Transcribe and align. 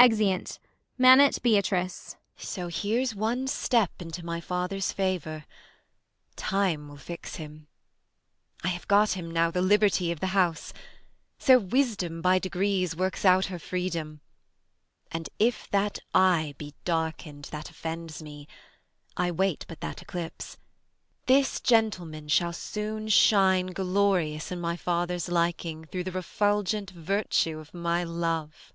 Exeunt. 0.00 0.58
Manet 0.98 1.40
Beatrice. 1.44 2.14
Bea. 2.36 2.42
So, 2.44 2.66
here's 2.66 3.14
one 3.14 3.46
step 3.46 3.92
10 4.00 4.08
Into 4.08 4.26
my 4.26 4.40
father's 4.40 4.90
favour; 4.90 5.44
time 6.34 6.88
will 6.88 6.96
fix 6.96 7.36
him. 7.36 7.68
I 8.64 8.68
have 8.70 8.88
got 8.88 9.12
him 9.12 9.30
now 9.30 9.52
the 9.52 9.62
liberty 9.62 10.10
of 10.10 10.18
the 10.18 10.26
house: 10.34 10.72
So 11.38 11.60
wisdom 11.60 12.20
by 12.20 12.40
degrees 12.40 12.96
works 12.96 13.24
out 13.24 13.44
her 13.44 13.60
freedom; 13.60 14.22
And 15.12 15.28
if 15.38 15.70
that 15.70 16.00
eye 16.12 16.56
be 16.58 16.74
darkened 16.84 17.44
that 17.52 17.70
offends 17.70 18.20
me 18.20 18.48
(I 19.16 19.30
wait 19.30 19.64
but 19.68 19.80
that 19.82 20.02
eclipse), 20.02 20.58
this 21.26 21.60
gentleman 21.60 22.24
1 22.24 22.24
5 22.24 22.32
Shall 22.32 22.52
soon 22.52 23.06
shine 23.08 23.66
glorious 23.68 24.50
in 24.50 24.60
my 24.60 24.76
father's 24.76 25.28
liking, 25.28 25.84
Through 25.84 26.02
the 26.02 26.10
refulgent 26.10 26.90
virtue 26.90 27.60
of 27.60 27.72
my 27.72 28.02
love. 28.02 28.72